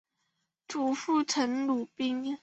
[0.67, 2.35] 祖父陈鲁宾。